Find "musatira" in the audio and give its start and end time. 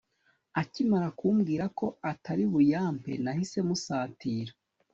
3.67-4.53